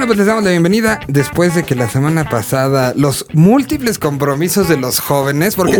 [0.00, 4.66] Bueno, pues les damos la bienvenida después de que la semana pasada los múltiples compromisos
[4.66, 5.76] de los jóvenes, porque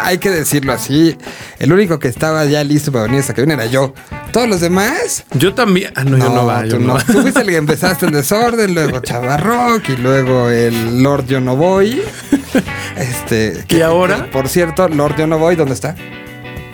[0.00, 1.16] hay que decirlo así,
[1.58, 3.94] el único que estaba ya listo para venir a esta cabina era yo.
[4.32, 5.24] Todos los demás.
[5.32, 5.94] Yo también.
[5.96, 6.64] Ah, no, yo no va.
[6.64, 6.98] Tú, no.
[6.98, 11.56] tú fuiste el que empezaste el desorden, luego Chavarrock y luego el Lord Yo No
[11.56, 12.02] Voy.
[12.98, 13.64] Este.
[13.70, 14.30] ¿Y ahora?
[14.30, 15.96] por cierto, Lord Yo No Voy, ¿dónde está?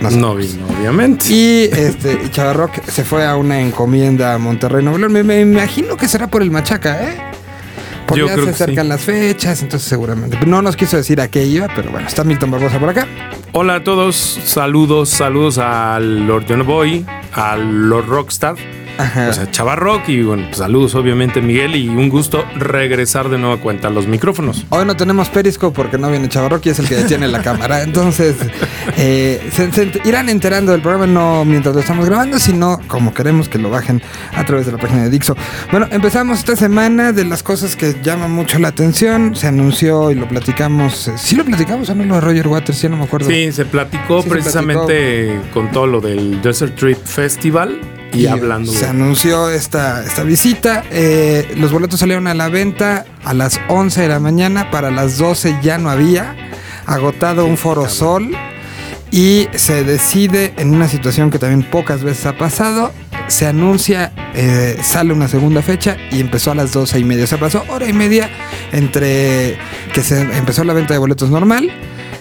[0.01, 1.27] No, vino, obviamente.
[1.29, 5.13] Y este, Chavarrock se fue a una encomienda a Monterrey, Nuevo León.
[5.27, 7.19] Me, imagino que será por el Machaca, ¿eh?
[8.07, 10.39] Porque ya se acercan las fechas, entonces seguramente.
[10.47, 13.07] No nos quiso decir a qué iba, pero bueno, está Milton Barbosa por acá.
[13.53, 18.57] Hola a todos, saludos, saludos al Lord John Boy, al Lord Rockstar
[19.01, 19.29] Ajá.
[19.29, 23.89] O sea, Rock y bueno, pues, saludos obviamente Miguel y un gusto regresar de cuenta
[23.89, 24.67] a los micrófonos.
[24.69, 27.83] Hoy no tenemos Periscope porque no viene Rock y es el que tiene la cámara.
[27.83, 28.37] Entonces,
[28.99, 33.59] eh, se, irán enterando del programa no mientras lo estamos grabando, sino como queremos que
[33.59, 34.02] lo bajen
[34.35, 35.35] a través de la página de Dixo.
[35.71, 39.35] Bueno, empezamos esta semana de las cosas que llaman mucho la atención.
[39.35, 41.09] Se anunció y lo platicamos.
[41.09, 42.83] Eh, ¿Sí lo platicamos o no lo de Roger Waters?
[42.83, 43.30] Ya no me acuerdo.
[43.30, 47.80] Sí, se platicó precisamente con todo lo del Desert Trip Festival
[48.13, 48.73] y, hablando.
[48.73, 50.85] Se anunció esta, esta visita.
[50.91, 54.71] Eh, los boletos salieron a la venta a las 11 de la mañana.
[54.71, 56.37] Para las 12 ya no había.
[56.87, 58.30] Agotado un foro sol.
[59.11, 62.93] Y se decide en una situación que también pocas veces ha pasado.
[63.27, 67.25] Se anuncia, eh, sale una segunda fecha y empezó a las 12 y media.
[67.25, 68.28] O sea, pasó hora y media
[68.72, 69.56] entre
[69.93, 71.71] que se empezó la venta de boletos normal.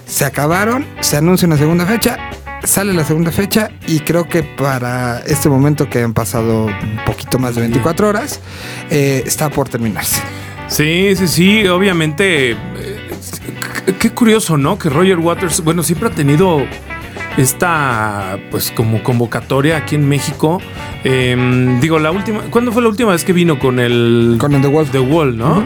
[0.06, 2.29] Se acabaron, se anuncia una segunda fecha
[2.64, 7.40] sale la segunda fecha y creo que para este momento que han pasado un poquito
[7.40, 8.40] más de 24 horas,
[8.90, 10.22] eh, está por terminarse.
[10.68, 12.52] Sí, sí, sí, obviamente.
[12.52, 12.58] Eh,
[14.00, 14.78] qué curioso, ¿no?
[14.78, 16.66] Que Roger Waters, bueno, siempre ha tenido
[17.38, 20.62] esta, pues, como convocatoria aquí en México.
[21.04, 24.62] Em, digo, la última, ¿cuándo fue la última vez que vino con el con el
[24.62, 24.88] The Wall?
[24.90, 25.66] The Wall, ¿no?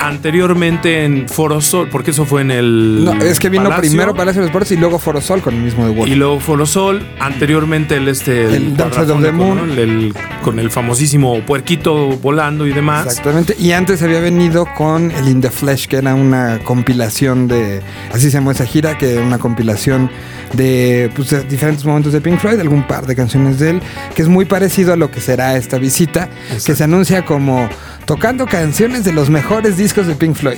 [0.00, 3.04] Anteriormente en Forosol, porque eso fue en el.
[3.04, 5.84] No, es que vino primero Palacio de los Deportes y luego Forosol con el mismo
[5.86, 6.08] The Wall.
[6.08, 8.44] Y luego Forosol, anteriormente el este.
[8.44, 9.78] El, el Moon.
[9.78, 13.06] El, con el famosísimo puerquito volando y demás.
[13.06, 13.54] Exactamente.
[13.58, 17.80] Y antes había venido con el In the Flesh, que era una compilación de.
[18.12, 20.10] Así se llamó esa gira, que era una compilación
[20.52, 23.82] de, pues, de diferentes momentos de Pink Floyd, algún par de canciones de él,
[24.14, 26.28] que es muy parecido a lo que será esta visita,
[26.64, 27.68] que se anuncia como
[28.08, 30.56] tocando canciones de los mejores discos de Pink Floyd.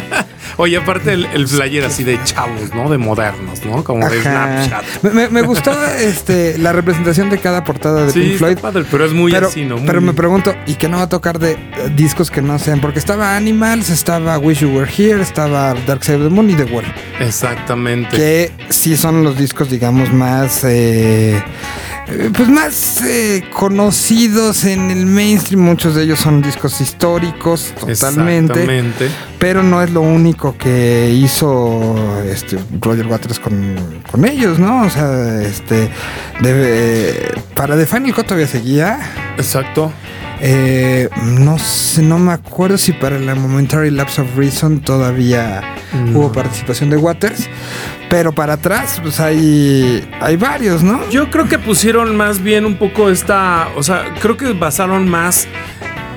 [0.58, 2.88] Oye, aparte el, flyer así de chavos, ¿no?
[2.88, 3.82] De modernos, ¿no?
[3.82, 5.02] Como de Snapchat.
[5.02, 8.58] Me, gustó este, la representación de cada portada de Pink Floyd.
[8.88, 9.78] pero es muy así, ¿no?
[9.84, 11.58] pero me pregunto, ¿y qué no va a tocar de eh,
[11.96, 12.80] discos que no sean?
[12.80, 16.54] Porque estaba Animals, estaba Wish You Were Here, estaba Dark Side of the Moon y
[16.54, 16.84] The Wall.
[17.18, 18.16] Exactamente.
[18.16, 20.62] Que sí son los discos, digamos, más...
[20.62, 21.42] Eh,
[22.06, 23.02] pues más
[23.52, 25.62] conocidos en el mainstream.
[25.62, 28.52] Muchos de ellos son discos históricos, totalmente.
[28.52, 29.10] Exactamente.
[29.38, 34.82] Pero no es lo único que hizo este, Roger Waters con, ellos, ¿no?
[34.82, 35.90] O sea, este.
[37.54, 38.98] para The Final Cut todavía seguía.
[39.36, 39.92] Exacto.
[40.46, 45.62] Eh, no sé, no me acuerdo si para la Momentary Lapse of Reason todavía
[46.12, 47.48] hubo participación de Waters.
[48.10, 51.00] Pero para atrás, pues hay, hay varios, ¿no?
[51.08, 53.68] Yo creo que pusieron más bien un poco esta.
[53.74, 55.48] O sea, creo que basaron más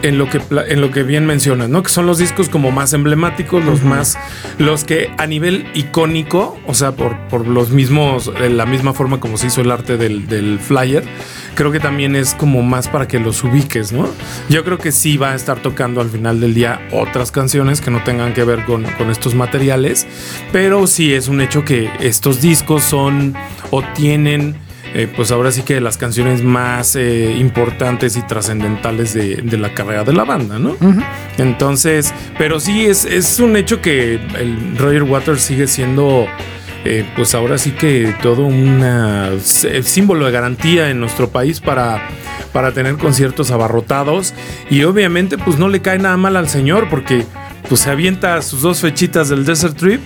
[0.02, 1.84] en lo que en lo que bien mencionas, ¿no?
[1.84, 4.18] Que son los discos como más emblemáticos, los más
[4.58, 9.20] los que a nivel icónico, o sea, por, por los mismos de la misma forma
[9.20, 11.04] como se hizo el arte del, flyer,
[11.56, 14.08] creo que también es como más para que los ubiques, ¿no?
[14.50, 17.92] Yo creo que sí va a estar tocando al final del día otras canciones que
[17.92, 20.08] no tengan que ver con, con estos materiales,
[20.52, 23.36] pero sí es un hecho que estos discos son
[23.72, 29.58] o tienen eh, pues ahora sí que las canciones más eh, importantes y trascendentales de,
[29.58, 30.76] la carrera de la banda, ¿no?
[31.38, 36.28] Entonces, pero sí es, es un hecho que el Roger Waters sigue siendo...
[36.86, 38.82] Eh, pues ahora sí que todo un
[39.42, 42.08] símbolo de garantía en nuestro país para,
[42.54, 44.34] para tener conciertos abarrotados
[44.70, 47.26] y obviamente pues no le cae nada mal al señor porque
[47.68, 50.02] pues se avienta sus dos fechitas del Desert Trip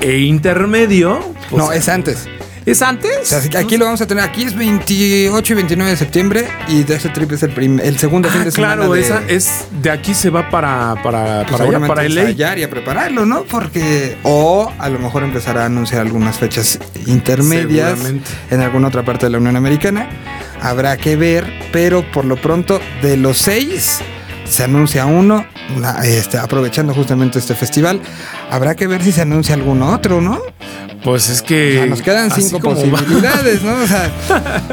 [0.00, 1.20] e intermedio.
[1.50, 2.26] Pues, no, es antes.
[2.66, 3.32] ¿Es antes?
[3.32, 4.24] aquí lo vamos a tener.
[4.24, 8.28] Aquí es 28 y 29 de septiembre y de ese trip es el, el segundo
[8.28, 8.76] fin de semana.
[8.76, 13.26] Claro, esa es de aquí se va para para pues para, para y a prepararlo,
[13.26, 13.44] ¿no?
[13.44, 17.98] Porque o a lo mejor empezará a anunciar algunas fechas intermedias
[18.50, 20.08] en alguna otra parte de la Unión Americana.
[20.60, 24.00] Habrá que ver, pero por lo pronto de los seis
[24.44, 25.46] se anuncia uno,
[26.04, 28.00] este, aprovechando justamente este festival.
[28.50, 30.40] Habrá que ver si se anuncia algún otro, ¿no?
[31.02, 31.86] Pues es que.
[31.88, 33.74] nos quedan cinco posibilidades, ¿no?
[33.82, 34.10] O sea,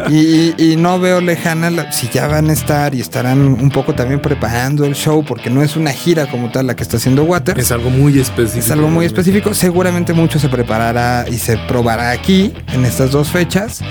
[0.09, 4.85] y, no veo lejana si ya van a estar y estarán un poco también preparando
[4.85, 7.57] el show, porque no es una gira como tal la que está haciendo Water.
[7.57, 8.65] Es algo muy específico.
[8.65, 9.53] Es algo muy específico.
[9.53, 13.81] Seguramente mucho se preparará y se probará aquí, en estas dos fechas.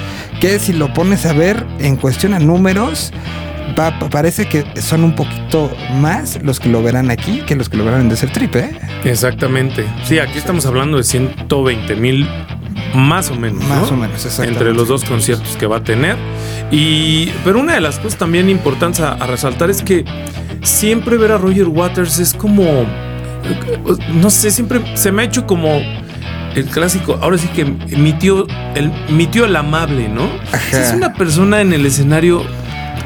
[0.41, 3.13] Que si lo pones a ver en cuestión a números,
[4.11, 7.85] parece que son un poquito más los que lo verán aquí que los que lo
[7.85, 8.79] verán en Desert Trip, ¿eh?
[9.05, 9.85] Exactamente.
[10.05, 12.29] Sí, aquí estamos hablando de 120 mil
[12.95, 13.63] más o menos.
[13.65, 14.39] Más o menos.
[14.39, 16.17] Entre los dos conciertos que va a tener.
[16.71, 20.05] Y, pero una de las cosas también importantes a, resaltar es que
[20.63, 22.87] siempre ver a Roger Waters es como,
[24.15, 25.81] no sé, siempre se me ha hecho como
[26.55, 30.29] el clásico, ahora sí que mi tío, el, mi tío el amable, ¿no?
[30.73, 32.45] Es una persona en el escenario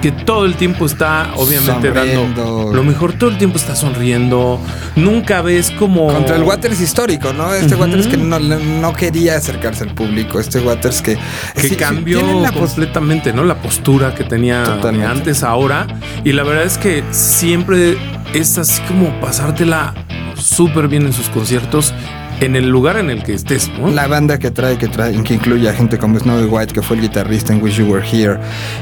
[0.01, 4.61] que todo el tiempo está, obviamente, dando lo mejor, todo el tiempo está sonriendo.
[4.97, 6.09] Nunca ves como.
[6.09, 7.53] Contra el Waters histórico, ¿no?
[7.53, 10.39] Este Waters que no, quería acercarse al público.
[10.41, 11.19] Este Waters que.
[11.55, 12.21] Que cambió
[12.53, 13.45] completamente, ¿no?
[13.45, 14.65] La postura que tenía
[15.09, 15.87] antes, ahora.
[16.25, 17.97] Y la verdad es que siempre
[18.35, 19.95] es así como pasártela
[20.37, 21.93] súper bien en sus conciertos
[22.41, 23.71] en el lugar en el que estés.
[23.93, 26.97] La banda que trae, que trae, que incluye a gente como Snowy White, que fue
[26.97, 28.39] el guitarrista en Wish You Were Here,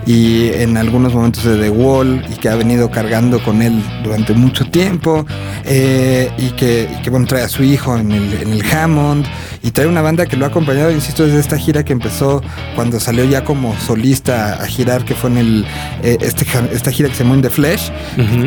[0.07, 4.33] y en algunos momentos de The Wall, y que ha venido cargando con él durante
[4.35, 5.27] mucho tiempo,
[5.65, 9.27] eh, y, que, bueno, trae a su hijo en el, en el Hammond,
[9.67, 12.41] y trae una banda que lo ha acompañado, insisto, desde esta gira que empezó
[12.77, 15.67] cuando salió ya como solista a girar, que fue en el
[16.05, 17.91] eh, este, esta gira que se llamó In The Flesh,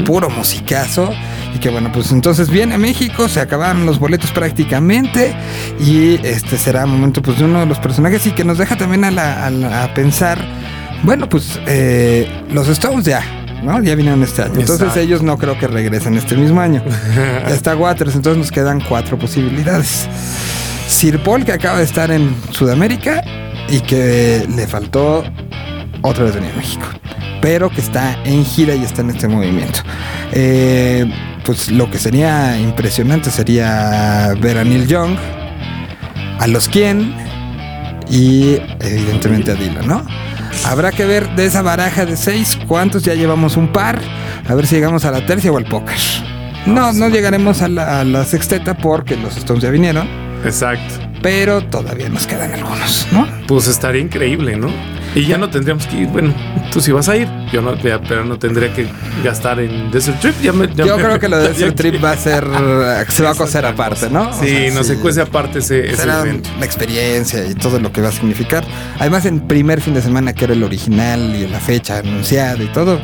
[0.05, 1.11] puro musicazo,
[1.53, 5.35] y que bueno, pues entonces viene a México, se acabaron los boletos prácticamente,
[5.85, 9.03] y este será momento pues de uno de los personajes y que nos deja también
[9.03, 10.39] a, pensar,
[11.03, 13.21] bueno, pues eh, los Stones ya,
[13.61, 13.83] ¿no?
[13.83, 14.57] Ya vinieron este año.
[14.57, 16.81] Entonces ellos no creo que regresen este mismo año.
[17.49, 20.07] está Waters, entonces nos quedan cuatro posibilidades.
[20.89, 23.23] Sir Paul, que acaba de estar en Sudamérica
[23.69, 25.23] y que le faltó
[26.01, 26.87] otra vez venir a México,
[27.41, 29.81] pero que está en gira y está en este movimiento.
[30.31, 31.05] Eh,
[31.45, 35.15] pues lo que sería impresionante sería ver a Neil Young,
[36.39, 37.13] a los quien
[38.09, 40.03] y evidentemente a Dylan, ¿no?
[40.65, 43.99] Habrá que ver de esa baraja de seis cuántos ya llevamos un par,
[44.47, 45.99] a ver si llegamos a la tercia o al póker.
[46.65, 50.28] No, no llegaremos a la, a la sexteta porque los Stones ya vinieron.
[50.43, 50.95] Exacto.
[51.21, 53.27] Pero todavía nos quedan algunos, ¿no?
[53.47, 54.69] Pues estaría increíble, ¿no?
[55.15, 56.33] Y ya no tendríamos que ir, bueno,
[56.71, 58.87] tú sí vas a ir, yo no, pero no tendría que
[59.23, 60.35] gastar en Desert Trip.
[60.41, 62.45] yo creo que lo de Desert Trip va a ser,
[63.09, 64.31] se va a coser aparte, ¿no?
[64.33, 68.11] sí, no se cuece aparte ese, Será La experiencia y todo lo que va a
[68.11, 68.63] significar.
[68.99, 72.67] Además, en primer fin de semana que era el original y la fecha anunciada y
[72.67, 72.99] todo,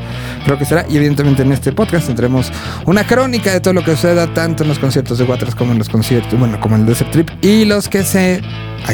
[0.45, 0.85] creo que será.
[0.89, 2.51] Y evidentemente en este podcast tendremos
[2.85, 5.79] una crónica de todo lo que suceda tanto en los conciertos de Waters como en
[5.79, 8.41] los conciertos, bueno, como en el Desert Trip y los que se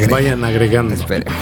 [0.09, 0.93] Vayan agregando.
[0.93, 1.33] Esperemos.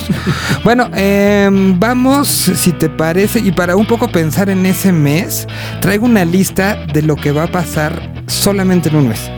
[0.64, 5.48] bueno, em, vamos, si te parece, y para un poco pensar en ese mes,
[5.82, 9.30] traigo una lista de lo que va a pasar solamente en un mes,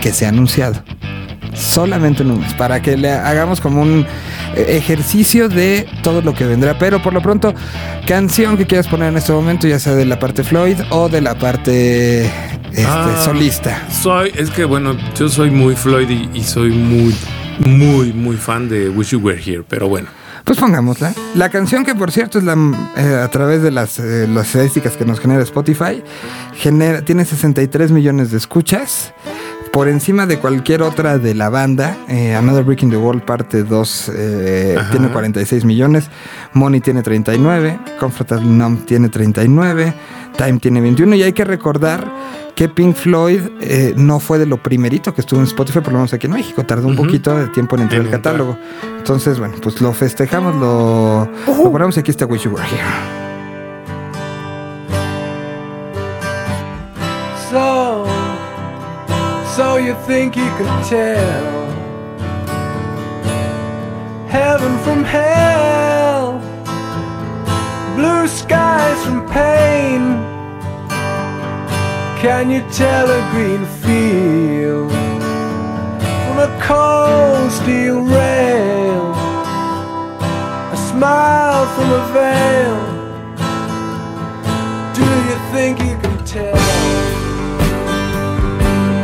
[0.00, 0.82] que se ha anunciado.
[1.54, 4.06] Solamente en un mes, para que le hagamos como un
[4.56, 6.78] eh, ejercicio de todo lo que vendrá.
[6.78, 7.54] Pero por lo pronto,
[8.06, 11.20] canción que quieras poner en este momento, ya sea de la parte Floyd o de
[11.20, 13.86] la parte este, ah, solista.
[13.90, 17.14] Soy, es que bueno, yo soy muy Floyd y soy muy
[17.66, 20.08] muy, muy fan de Wish You Were Here, pero bueno.
[20.44, 21.14] Pues pongámosla.
[21.34, 22.56] La canción que por cierto es la
[22.96, 26.02] eh, a través de las, eh, las, estadísticas que nos genera Spotify,
[26.54, 29.14] genera, tiene 63 millones de escuchas.
[29.72, 33.62] Por encima de cualquier otra de la banda, eh, Another Brick in the Wall parte
[33.62, 34.12] 2
[34.90, 36.10] tiene 46 millones,
[36.52, 39.94] Money tiene 39, Comfortable Numb tiene 39,
[40.36, 42.06] Time tiene 21 y hay que recordar
[42.54, 45.98] que Pink Floyd eh, no fue de lo primerito que estuvo en Spotify, por lo
[45.98, 46.64] menos aquí en México.
[46.64, 48.56] Tardó un poquito de tiempo en entrar al catálogo.
[48.98, 52.82] Entonces, bueno, pues lo festejamos, lo, lo ponemos aquí está Wish You Were Here.
[57.50, 58.06] So,
[59.54, 61.62] so you think you can tell
[64.28, 66.40] heaven from hell,
[67.96, 70.31] blue skies from pain.
[72.22, 79.10] Can you tell a green field from a cold steel rail?
[80.72, 82.78] A smile from a veil.
[84.94, 86.54] Do you think you can tell?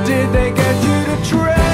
[0.06, 1.67] Did they get you to train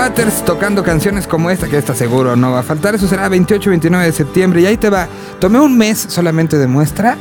[0.00, 2.94] Waters tocando canciones como esta, que esta seguro no va a faltar.
[2.94, 4.62] Eso será 28-29 de septiembre.
[4.62, 5.06] Y ahí te va.
[5.38, 7.18] Tomé un mes solamente de muestra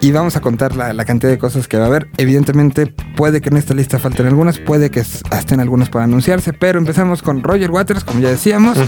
[0.00, 2.06] y vamos a contar la, cantidad de cosas que va a haber.
[2.18, 6.78] Evidentemente, puede que en esta lista falten algunas, puede que estén algunas por anunciarse, pero
[6.78, 8.78] empezamos con Roger Waters, como ya decíamos.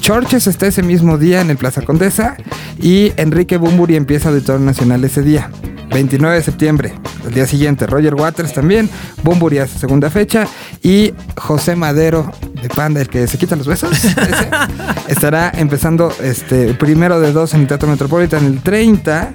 [0.00, 2.36] Churches está ese mismo día en el Plaza Condesa
[2.80, 5.50] y Enrique Bumburi empieza Auditorio Nacional ese día.
[5.90, 6.92] 29 de septiembre,
[7.26, 8.88] el día siguiente, Roger Waters también,
[9.24, 10.46] Bumburi hace segunda fecha
[10.82, 12.30] y José Madero
[12.62, 13.90] de Panda, el que se quita los besos,
[15.08, 19.34] estará empezando este primero de dos en el Teatro Metropolitan el 30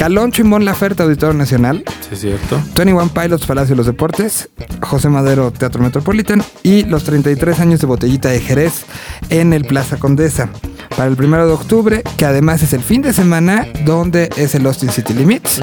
[0.00, 1.84] Caloncho y Mon Laferte, Auditorio Nacional.
[2.00, 2.58] Sí, es cierto.
[2.74, 4.48] 21 Pilots, Palacio de los Deportes.
[4.80, 6.42] José Madero, Teatro Metropolitan.
[6.62, 8.86] Y los 33 años de Botellita de Jerez
[9.28, 10.48] en el Plaza Condesa.
[10.96, 14.66] Para el primero de octubre, que además es el fin de semana, donde es el
[14.66, 15.60] Austin City Limits.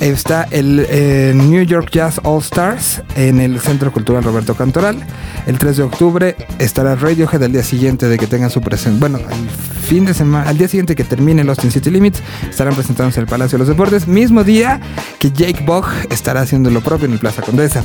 [0.00, 4.98] Está el eh, New York Jazz All Stars en el Centro Cultural Roberto Cantoral.
[5.46, 8.98] El 3 de octubre estará Radiohead al día siguiente de que tenga su presencia.
[9.00, 9.48] Bueno, al
[9.86, 13.24] fin de semana, al día siguiente que termine el Austin City Limits, estarán presentándose en
[13.24, 14.80] el Palacio los deportes, mismo día
[15.18, 17.82] que Jake Bogg estará haciendo lo propio en el Plaza Condesa.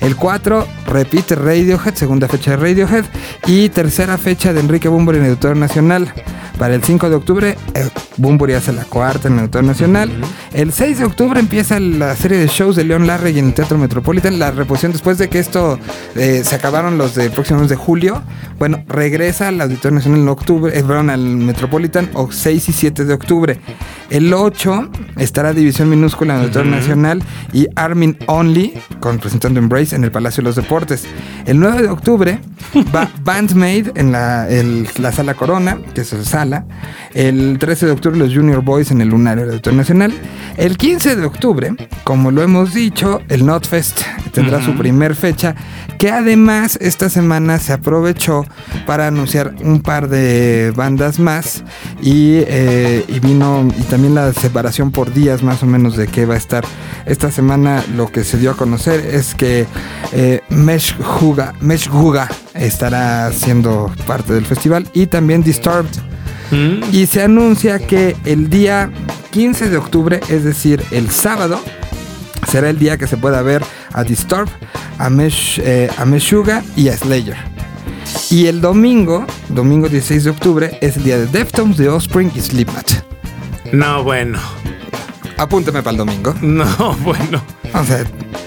[0.00, 3.04] El 4 repite Radiohead, segunda fecha de Radiohead
[3.46, 6.12] y tercera fecha de Enrique Bumburi en el Auditorio Nacional.
[6.16, 6.43] Yeah.
[6.58, 10.10] Para el 5 de octubre, eh, Bumburi hace la cuarta en el Auditorio Nacional.
[10.52, 13.76] El 6 de octubre empieza la serie de shows de León Larry en el Teatro
[13.76, 14.38] Metropolitan.
[14.38, 15.78] La reposición después de que esto
[16.14, 18.22] eh, se acabaron los del próximo mes de julio.
[18.58, 23.14] Bueno, regresa al Auditorio Nacional en octubre, eh, al Metropolitan, o 6 y 7 de
[23.14, 23.60] octubre.
[24.10, 29.96] El 8 estará División Minúscula en el Auditorio Nacional y Armin Only, con presentando Embrace
[29.96, 31.04] en el Palacio de los Deportes.
[31.46, 32.38] El 9 de octubre
[32.94, 34.46] va Bandmade en la,
[34.98, 36.66] la Sala Corona, que es el sala.
[37.14, 40.12] El 13 de octubre los Junior Boys en el Lunario Auditorio Nacional.
[40.56, 41.74] El 15 de octubre,
[42.04, 45.54] como lo hemos dicho, el Notfest tendrá su primer fecha,
[46.04, 48.44] que además esta semana se aprovechó
[48.86, 51.64] para anunciar un par de bandas más
[52.02, 56.26] y, eh, y vino y también la separación por días más o menos de qué
[56.26, 56.62] va a estar.
[57.06, 59.66] Esta semana lo que se dio a conocer es que
[60.12, 65.88] eh, Mesh Juga, Mesh Juga estará siendo parte del festival y también Disturbed.
[66.50, 66.82] Mm.
[66.92, 68.90] Y se anuncia que el día
[69.30, 71.58] 15 de octubre, es decir, el sábado,
[72.46, 74.52] será el día que se pueda ver a Disturbed,
[74.98, 77.36] a Mesh, eh, a Meshuga y a Slayer.
[78.30, 82.40] Y el domingo, domingo 16 de octubre, es el día de Deftones, de Offspring y
[82.40, 83.04] Slipknot.
[83.72, 84.38] No, bueno.
[85.36, 86.34] Apúntame para el domingo.
[86.40, 87.42] No, bueno.
[87.72, 88.04] O sea,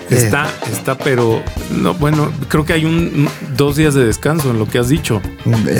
[0.09, 4.59] está, eh, está, pero no, bueno, creo que hay un dos días de descanso en
[4.59, 5.21] lo que has dicho.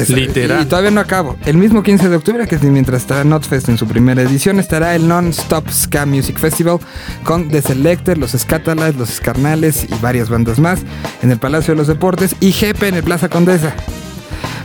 [0.08, 0.64] Literal.
[0.64, 1.38] Y, todavía no acabo.
[1.46, 5.08] El mismo 15 de octubre, que mientras está Notfest en su primera edición, estará el
[5.08, 6.80] Non-Stop Ska Music Festival
[7.24, 10.82] con The Selector, los Scatalites, los Escarnales y varias bandas más
[11.22, 13.76] en el Palacio de los Deportes y Jepe en el Plaza Condesa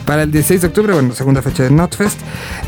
[0.05, 2.19] para el 16 de octubre, bueno, segunda fecha de Notfest.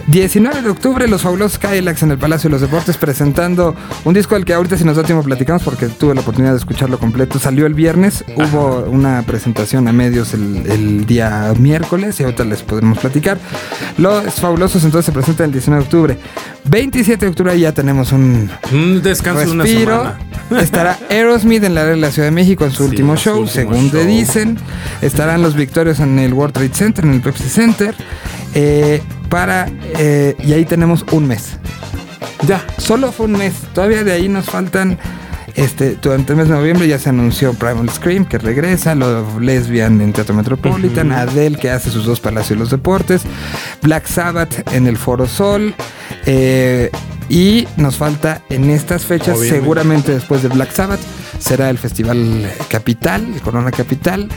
[0.07, 3.75] 19 de octubre, los fabulosos Kylax en el Palacio de los Deportes presentando
[4.05, 6.59] un disco al que ahorita si nos da tiempo platicamos porque tuve la oportunidad de
[6.59, 7.39] escucharlo completo.
[7.39, 12.99] Salió el viernes, hubo una presentación a medios el, día miércoles y ahorita les podremos
[12.99, 13.39] platicar.
[13.99, 16.19] Los fabulosos entonces se presentan el 19 de octubre.
[16.67, 18.51] 27 de octubre ya tenemos un,
[19.03, 20.19] descanso de una semana.
[20.61, 24.59] Estará Aerosmith en la, la Ciudad de México en su último show, según te dicen.
[25.03, 27.95] Estarán los Victorios en el World Trade Center, en el Pepsi Center.
[28.55, 29.67] Eh, para.
[29.99, 31.59] Eh, y ahí tenemos un mes.
[32.47, 33.55] Ya, solo fue un mes.
[33.73, 34.99] Todavía de ahí nos faltan.
[35.57, 40.01] Este, durante el mes de noviembre ya se anunció Primal Scream que regresa, lo Lesbian
[40.01, 43.23] en Teatro Metropolitan, Adele que hace sus dos Palacios de los Deportes,
[43.81, 45.73] Black Sabbath en el Foro Sol,
[46.27, 46.91] eh,
[47.29, 51.01] y nos falta en estas fechas, seguramente después de Black Sabbath,
[51.45, 54.29] será el Festival Capital, el Corona Capital,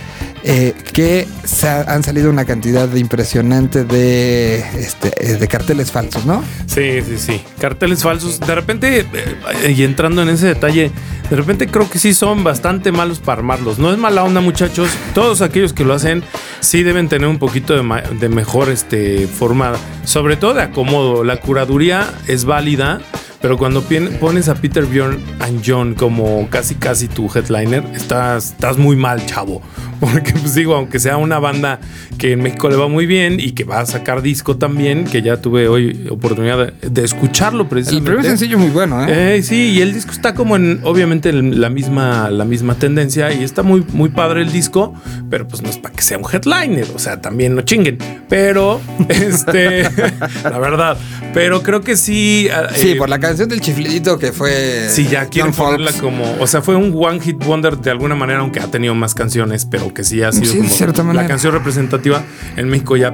[0.44, 6.44] eh, que se han salido una cantidad impresionante de, este, eh, de carteles falsos, ¿no?
[6.66, 7.42] Sí, sí, sí.
[7.62, 8.42] Carteles falsos.
[8.42, 10.92] De repente, eh, y entrando en ese detalle,
[11.30, 13.80] de repente creo que sí son bastante malos para armarlos.
[13.80, 14.90] No es mala onda, muchachos.
[15.14, 16.24] Todos aquellos que lo hacen
[16.60, 21.24] sí deben tener un poquito de, de mejor este, forma, sobre todo de acomodo.
[21.24, 23.00] La curaduría es válida
[23.41, 23.84] pero cuando
[24.20, 29.25] pones a Peter Bjorn and John como casi casi tu headliner, estás, estás muy mal,
[29.25, 29.62] chavo.
[30.00, 31.80] Porque pues digo, aunque sea una banda
[32.18, 35.22] que en México le va muy bien y que va a sacar disco también, que
[35.22, 38.10] ya tuve hoy oportunidad de, escucharlo precisamente.
[38.10, 39.38] El primer sencillo muy bueno, ¿eh?
[39.38, 39.44] ¿eh?
[39.44, 43.64] Sí, y el disco está como en, obviamente, la misma, la misma tendencia y está
[43.64, 44.94] muy, muy padre el disco,
[45.29, 47.98] pero pues no es para que sea un headliner, o sea, también no chinguen.
[48.29, 49.83] Pero, este,
[50.44, 50.98] la verdad,
[51.33, 52.50] pero creo que sí.
[52.51, 54.88] Ah, sí, por la canción del chiflidito que fue.
[54.90, 56.36] Sí, ya quiero ponerla como.
[56.40, 59.66] O sea, fue un one hit wonder de alguna manera, aunque ha tenido más canciones,
[59.66, 61.28] pero o que sí ha sido Sí, como la manera.
[61.28, 62.22] canción representativa,
[62.56, 63.14] en México ya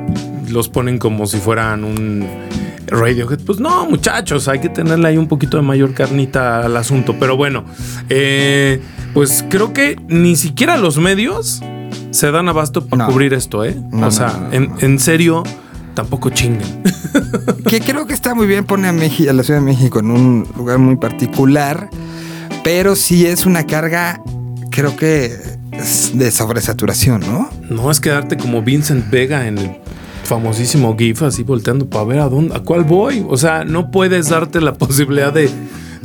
[0.50, 2.26] los ponen como si fueran un
[2.88, 3.40] Radiohead.
[3.46, 7.16] Pues no, muchachos, hay que tenerle ahí un poquito de mayor carnita al asunto.
[7.20, 7.64] Pero bueno,
[8.10, 8.82] eh,
[9.14, 11.62] pues creo que ni siquiera los medios
[12.12, 13.12] se dan abasto para No.
[13.12, 13.76] cubrir esto, ¿eh?
[13.92, 14.54] No, o sea, no.
[14.54, 15.44] En, en serio,
[15.96, 16.84] tampoco chinguen.
[17.68, 20.12] que creo que está muy bien, pone a, México, a la Ciudad de México en
[20.12, 21.90] un lugar muy particular,
[22.64, 24.22] pero sí es una carga,
[24.70, 25.36] creo que
[26.14, 27.50] de sobresaturación, ¿no?
[27.70, 29.72] No es quedarte como Vincent Vega en el
[30.24, 33.26] famosísimo GIF, así volteando para ver a dónde, a cuál voy.
[33.28, 35.50] O sea, no puedes darte la posibilidad de,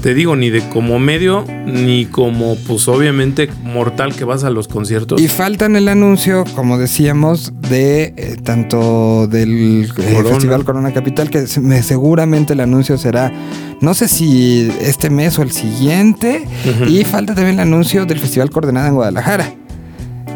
[0.02, 4.66] te digo, ni de como medio, ni como, pues obviamente, mortal que vas a los
[4.68, 5.20] conciertos.
[5.20, 10.22] Y faltan el anuncio, como decíamos, de eh, tanto del eh.
[10.24, 13.32] Festival Corona Capital, que se- me- seguramente el anuncio será,
[13.80, 16.46] no sé si este mes o el siguiente,
[16.86, 19.52] y falta también el anuncio del Festival Coordenada en Guadalajara.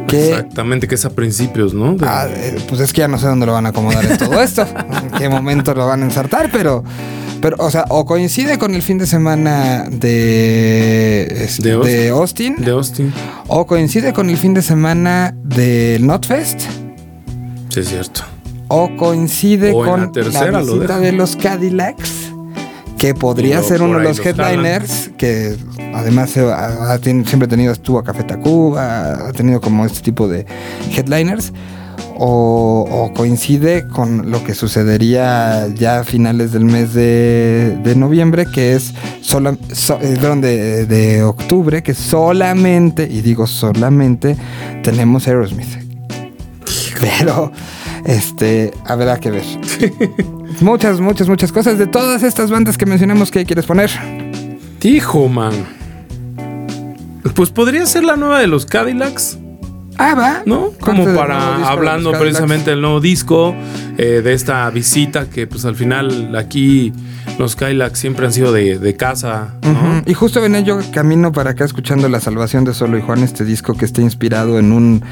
[0.08, 1.94] Que Exactamente, que es a principios, ¿no?
[1.94, 4.18] De- Ah, eh, pues es que ya no sé dónde lo van a acomodar en
[4.18, 4.66] todo esto,
[5.02, 6.84] en qué momento lo van a ensartar, pero,
[7.40, 12.56] pero, o sea, o coincide con el fin de semana de, De de, Austin.
[12.58, 13.12] De Austin.
[13.48, 16.60] o coincide con el fin de semana del Notfest,
[17.70, 18.22] Sí, es cierto.
[18.68, 22.21] o coincide O con la tercera visita de los Cadillacs,
[23.02, 25.56] que podría ser uno de los headliners, que
[25.92, 29.84] además se ha- ha ten- siempre ha tenido, estuvo a Café Tacuba, ha tenido como
[29.84, 30.46] este tipo de
[30.96, 31.52] headliners.
[32.24, 38.46] O, o coincide con lo que sucedería ya a finales del mes de, de noviembre,
[38.46, 44.36] que es sola, so- eh, perdón, de, de octubre, que solamente, y digo solamente,
[44.84, 45.66] tenemos Aerosmith.
[47.00, 47.50] Pero,
[48.04, 49.42] este, habrá que ver.
[50.60, 51.78] muchas, muchas, muchas cosas.
[51.78, 53.90] De todas estas bandas que mencionamos, ¿qué quieres poner?
[54.82, 55.52] Hijo, man.
[57.34, 59.38] Pues podría ser la nueva de los Cadillacs.
[59.98, 60.42] Ah, va.
[60.46, 60.70] ¿no?
[60.80, 63.54] Como para disco hablando precisamente del nuevo disco,
[63.98, 66.92] eh, de esta visita que pues al final aquí
[67.38, 69.54] los Cadillacs siempre han sido de, de casa.
[70.06, 73.44] Y justo venía yo camino para acá escuchando La Salvación de Solo y Juan, este
[73.44, 75.02] disco que está inspirado en un,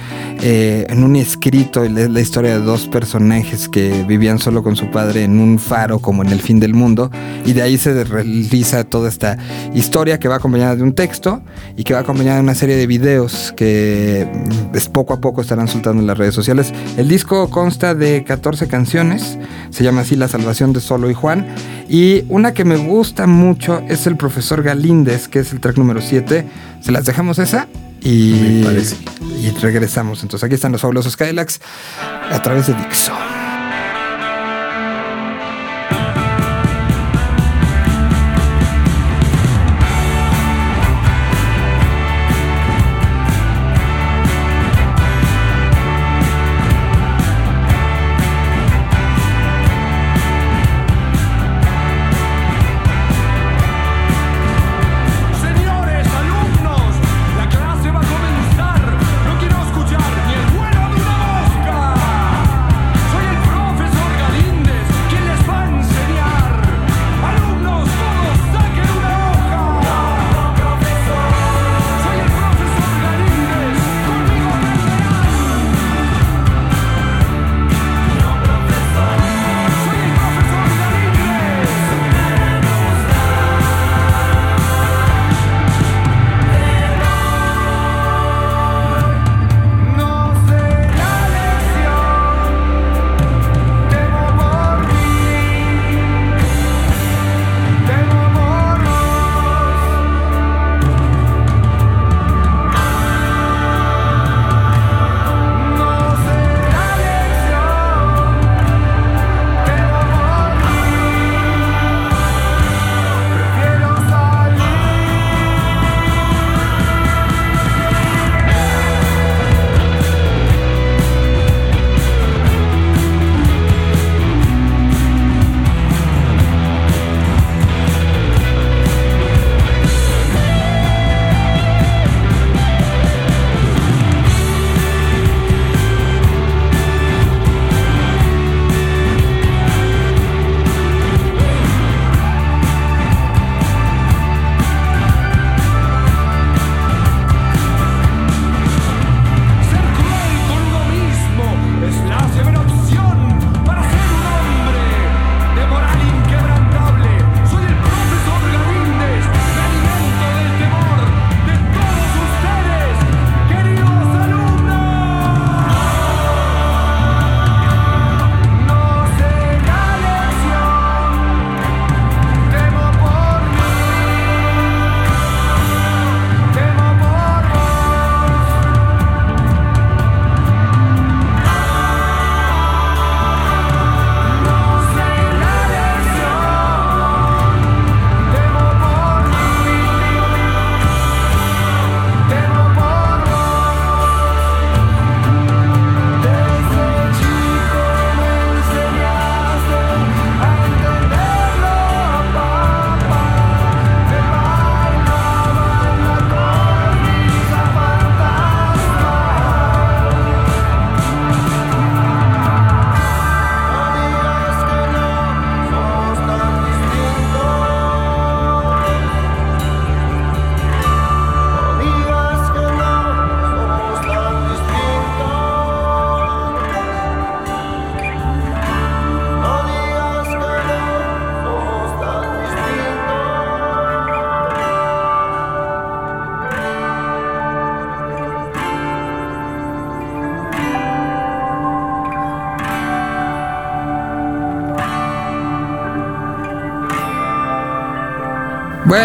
[0.43, 5.25] eh, en un escrito, la historia de dos personajes que vivían solo con su padre
[5.25, 7.11] en un faro como en el fin del mundo,
[7.45, 9.39] y de ahí se realiza toda esta
[9.75, 11.41] historia que va acompañada de un texto
[11.77, 14.29] y que va acompañada de una serie de videos que
[14.75, 16.73] es poco a poco estarán soltando en las redes sociales.
[16.97, 19.39] El disco consta de 14 canciones,
[19.71, 21.47] se llama así La Salvación de Solo y Juan,
[21.89, 26.01] y una que me gusta mucho es el profesor Galíndez, que es el track número
[26.01, 26.47] 7.
[26.81, 27.69] Se las dejamos esa
[28.01, 28.65] y,
[29.41, 30.23] y regresamos.
[30.23, 31.61] Entonces aquí están los fabulosos Cadillacs
[32.31, 33.40] a través de Dixon.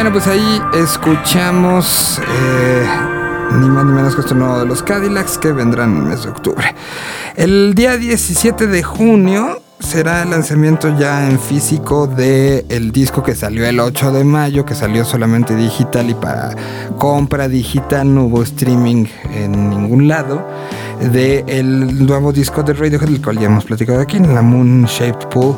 [0.06, 2.86] Bueno, pues ahí escuchamos eh,
[3.54, 6.22] ni más ni menos que esto nuevo de los Cadillacs que vendrán en el mes
[6.26, 6.76] de octubre.
[7.36, 13.34] El día 17 de junio será el lanzamiento ya en físico de el disco que
[13.34, 16.56] salió el 8 de mayo, que salió solamente digital y para
[17.00, 20.48] compra digital, no hubo streaming en ningún lado,
[21.02, 24.86] de el nuevo disco de Radiohead, el cual ya hemos platicado aquí, en la Moon
[24.86, 25.56] Shaped Pool.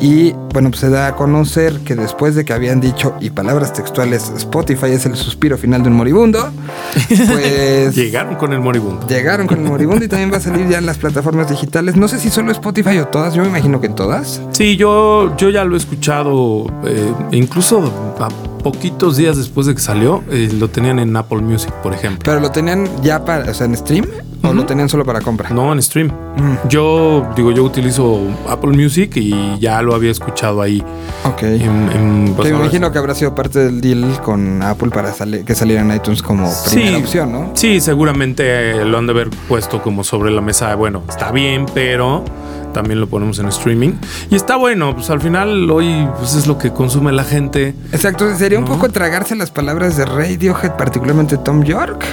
[0.00, 3.72] Y bueno, pues se da a conocer que después de que habían dicho, y palabras
[3.72, 6.50] textuales, Spotify es el suspiro final de un moribundo,
[7.08, 9.06] pues Llegaron con el moribundo.
[9.06, 11.96] llegaron con el moribundo y también va a salir ya en las plataformas digitales.
[11.96, 14.40] No sé si solo Spotify o todas, yo me imagino que en todas.
[14.50, 18.28] Sí, yo, yo ya lo he escuchado, eh, incluso a
[18.62, 22.20] poquitos días después de que salió, eh, lo tenían en Apple Music, por ejemplo.
[22.24, 24.06] Pero lo tenían ya para, o sea, en stream
[24.48, 25.50] o lo tenían solo para compra.
[25.50, 26.08] No, en stream.
[26.08, 26.68] Mm.
[26.68, 30.82] Yo digo, yo utilizo Apple Music y ya lo había escuchado ahí.
[31.24, 31.42] Ok.
[31.42, 35.44] En, en- pues ahora imagino que habrá sido parte del deal con Apple para sali-
[35.44, 37.02] que saliera en iTunes como primera Sí.
[37.02, 37.50] opción, ¿no?
[37.54, 40.74] Sí, seguramente lo han de haber puesto como sobre la mesa.
[40.74, 42.24] Bueno, está bien, pero
[42.72, 43.92] también lo ponemos en streaming.
[44.30, 47.74] Y está bueno, pues al final hoy pues, es lo que consume la gente.
[47.92, 48.72] Exacto, sería un ¿No?
[48.72, 52.04] poco tragarse las palabras de Radiohead, particularmente Tom York,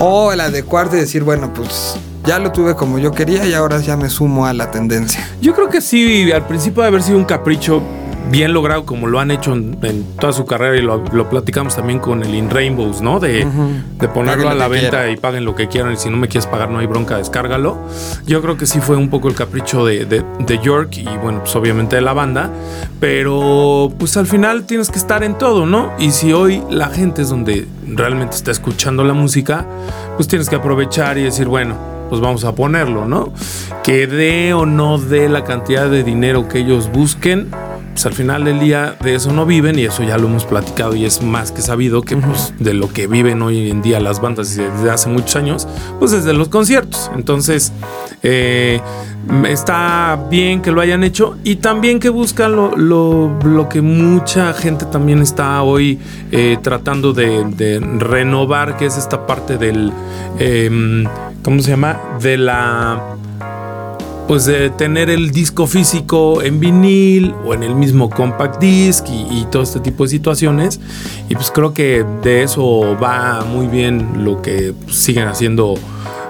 [0.00, 3.78] o el adecuarte y decir, bueno, pues ya lo tuve como yo quería y ahora
[3.80, 5.28] ya me sumo a la tendencia.
[5.40, 7.82] Yo creo que sí, al principio de haber sido un capricho
[8.30, 11.74] bien logrado como lo han hecho en, en toda su carrera y lo, lo platicamos
[11.76, 13.18] también con el In Rainbows, ¿no?
[13.20, 13.44] De,
[13.98, 15.10] de ponerlo Paguen a la venta quieran.
[15.12, 17.78] y paguen lo que quieran y si no me quieres pagar no hay bronca, descárgalo.
[18.26, 21.40] Yo creo que sí fue un poco el capricho de, de- de York y bueno,
[21.40, 22.50] pues obviamente de la banda,
[23.00, 25.90] pero pues al final tienes que estar en todo, ¿no?
[25.98, 29.66] Y si hoy la gente es donde realmente está escuchando la música,
[30.16, 31.74] pues tienes que aprovechar y decir, bueno,
[32.08, 33.32] pues vamos a ponerlo, ¿no?
[33.82, 37.50] Que dé o no dé la cantidad de dinero que ellos busquen,
[38.00, 40.96] pues al final del día de eso no viven y eso ya lo hemos platicado
[40.96, 44.22] y es más que sabido que pues de lo que viven hoy en día las
[44.22, 47.10] bandas desde hace muchos años, pues desde los conciertos.
[47.14, 47.74] Entonces,
[48.22, 48.80] eh,
[49.46, 54.54] está bien que lo hayan hecho y también que buscan lo, lo- lo que mucha
[54.54, 55.98] gente también está hoy
[56.32, 59.92] eh, tratando de, de renovar, que es esta parte del,
[60.38, 61.04] em,
[61.44, 61.98] ¿cómo se llama?
[62.18, 63.09] De la
[64.30, 69.44] pues de tener el disco físico en vinil o en el mismo compact disc y,
[69.50, 70.78] todo este tipo de situaciones.
[71.28, 75.74] Y pues creo que de eso va muy bien lo que pues, siguen haciendo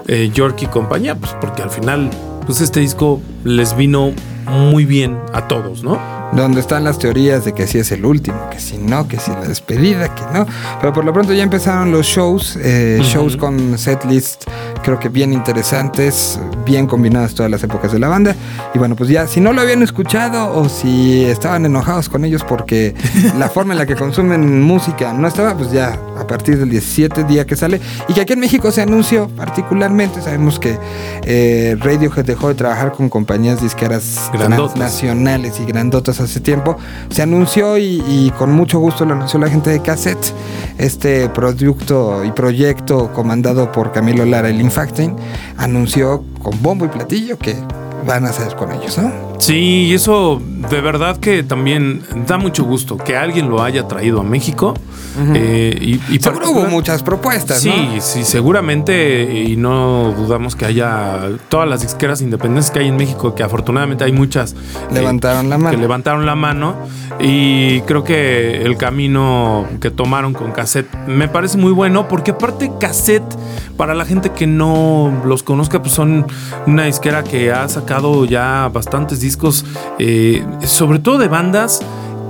[0.07, 2.09] eh, York y compañía, pues porque al final
[2.47, 4.13] pues este disco les vino
[4.47, 5.99] muy bien a todos, ¿no?
[6.33, 9.31] Donde están las teorías de que sí es el último, que si no, que si
[9.31, 10.45] la despedida, que no.
[10.79, 14.45] Pero por lo pronto ya empezaron los shows, eh, shows con setlist
[14.81, 18.35] creo que bien interesantes, bien combinadas todas las épocas de la banda.
[18.73, 22.43] Y bueno, pues ya, si no lo habían escuchado o si estaban enojados con ellos
[22.43, 22.95] porque
[23.37, 27.23] la forma en la que consumen música no estaba, pues ya a partir del 17
[27.25, 27.81] día que sale.
[28.07, 30.77] Y que aquí en México se anunció particularmente, sabemos que
[31.23, 36.77] eh, Radiohead dejó de trabajar con compañías disqueras transnacionales y grandotas hace tiempo.
[37.09, 40.33] Se anunció y, y con mucho gusto lo anunció la gente de Cassette,
[40.77, 45.15] este producto y proyecto comandado por Camilo Lara y Lynn Factain,
[45.57, 47.55] anunció con bombo y platillo que
[48.05, 49.30] van a hacer con ellos, ¿no?
[49.41, 54.21] Sí, y eso de verdad que también da mucho gusto que alguien lo haya traído
[54.21, 54.75] a México.
[55.33, 57.99] eh, y, y Seguro hubo muchas propuestas, Sí, ¿no?
[58.01, 63.33] sí, seguramente y no dudamos que haya todas las disqueras independientes que hay en México,
[63.35, 64.53] que afortunadamente hay muchas.
[64.53, 65.71] eh, Levantaron la mano.
[65.75, 66.75] Que levantaron la mano
[67.19, 72.71] y creo que el camino que tomaron con cassette me parece muy bueno porque aparte
[72.79, 73.23] cassette,
[73.75, 76.25] para la gente que no los conozca, pues son
[76.67, 79.30] una disquera que ha sacado ya bastantes discos,
[79.99, 81.81] eh, sobre todo de bandas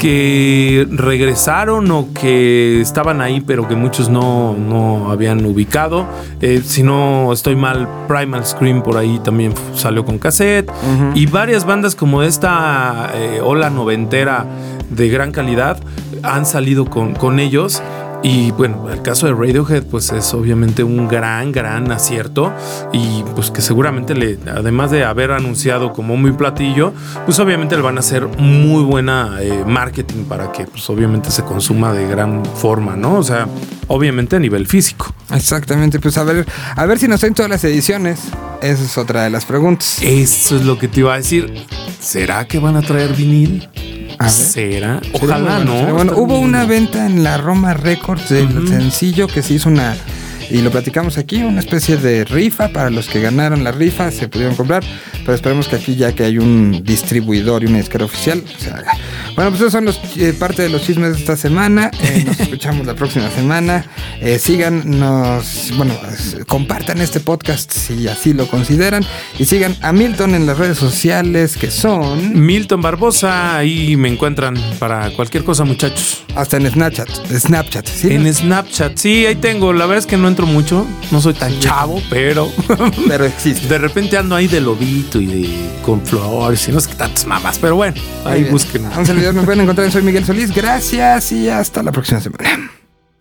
[0.02, 6.08] que regresaron o que estaban ahí pero que muchos no, no habían ubicado.
[6.42, 10.72] Eh, si no estoy mal, Primal Scream por ahí también salió con cassette.
[11.14, 14.48] Y varias bandas como esta eh, ola noventera
[14.90, 15.78] de gran calidad
[16.24, 17.84] han salido con, con ellos.
[18.24, 22.54] Y bueno, el caso de Radiohead, pues es obviamente un gran, gran acierto.
[22.94, 26.94] Y pues que seguramente le, además de haber anunciado como muy platillo,
[27.26, 31.44] pues obviamente le van a hacer muy buena eh, marketing para que pues obviamente se
[31.44, 33.16] consuma de gran forma, ¿no?
[33.16, 33.48] O sea,
[33.88, 35.14] obviamente a nivel físico.
[35.34, 38.20] Exactamente, pues a ver, a ver si nos traen todas las ediciones.
[38.62, 39.98] Esa es otra de las preguntas.
[40.04, 41.66] Eso es lo que te iba a decir.
[42.00, 43.68] ¿Será que van a traer vinil?
[44.22, 44.32] A ver.
[44.32, 45.02] ¿Será?
[45.14, 45.94] Ojalá, bueno, ¿no?
[45.96, 46.14] bueno.
[46.16, 46.44] Hubo bien.
[46.44, 49.96] una venta en la Roma Records del sencillo que se hizo una
[50.52, 54.28] y lo platicamos aquí, una especie de rifa para los que ganaron la rifa, se
[54.28, 54.84] pudieron comprar,
[55.22, 58.92] pero esperemos que aquí ya que hay un distribuidor y una disquera oficial, se haga.
[59.36, 61.92] Bueno, pues esos son los, eh, parte de los chismes de esta semana.
[62.02, 63.86] Eh, nos escuchamos la próxima semana.
[64.20, 65.94] Eh, síganos, bueno,
[66.48, 69.06] compartan este podcast si así lo consideran.
[69.40, 74.56] Y sigan a Milton en las redes sociales que son Milton Barbosa, ahí me encuentran
[74.80, 76.24] para cualquier cosa, muchachos.
[76.36, 77.10] hasta en Snapchat.
[77.32, 78.14] Snapchat, ¿sí?
[78.14, 79.74] En Snapchat, sí, ahí tengo.
[79.74, 82.52] La verdad es que no entro mucho, no soy tan chavo, pero
[83.08, 83.68] Pero existe.
[83.68, 85.50] de repente ando ahí de lobito y de
[85.84, 87.58] con flores y no sé qué tantas mamas.
[87.60, 88.86] Pero bueno, ahí busquen.
[89.22, 89.92] Servidor me pueden encontrar.
[89.92, 90.52] Soy Miguel Solís.
[90.52, 92.72] Gracias y hasta la próxima semana.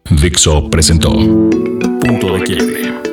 [0.09, 3.10] Dixo presentó Punto de Quiebre.